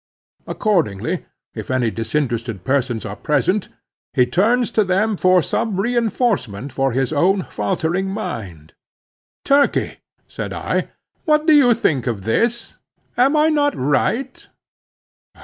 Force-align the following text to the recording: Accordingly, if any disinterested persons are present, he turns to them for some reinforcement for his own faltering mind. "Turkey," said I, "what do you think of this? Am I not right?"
Accordingly, 0.47 1.27
if 1.53 1.69
any 1.69 1.91
disinterested 1.91 2.63
persons 2.63 3.05
are 3.05 3.15
present, 3.15 3.69
he 4.13 4.25
turns 4.25 4.71
to 4.71 4.83
them 4.83 5.15
for 5.15 5.43
some 5.43 5.79
reinforcement 5.79 6.73
for 6.73 6.91
his 6.91 7.13
own 7.13 7.43
faltering 7.51 8.09
mind. 8.09 8.73
"Turkey," 9.45 9.97
said 10.27 10.53
I, 10.53 10.89
"what 11.25 11.45
do 11.45 11.53
you 11.53 11.75
think 11.75 12.07
of 12.07 12.23
this? 12.23 12.77
Am 13.15 13.35
I 13.35 13.49
not 13.49 13.75
right?" 13.75 14.47